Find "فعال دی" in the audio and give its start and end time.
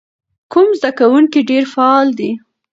1.73-2.31